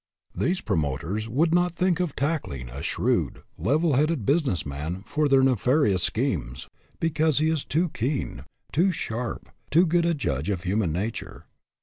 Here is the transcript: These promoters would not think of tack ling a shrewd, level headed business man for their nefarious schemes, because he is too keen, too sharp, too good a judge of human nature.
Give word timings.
These 0.33 0.61
promoters 0.61 1.29
would 1.29 1.53
not 1.53 1.73
think 1.73 1.99
of 1.99 2.15
tack 2.15 2.47
ling 2.47 2.69
a 2.69 2.81
shrewd, 2.81 3.43
level 3.55 3.93
headed 3.93 4.25
business 4.25 4.65
man 4.65 5.03
for 5.03 5.27
their 5.27 5.43
nefarious 5.43 6.01
schemes, 6.01 6.67
because 6.99 7.37
he 7.37 7.49
is 7.49 7.63
too 7.63 7.89
keen, 7.89 8.43
too 8.71 8.91
sharp, 8.91 9.49
too 9.69 9.85
good 9.85 10.07
a 10.07 10.15
judge 10.15 10.49
of 10.49 10.63
human 10.63 10.91
nature. 10.91 11.45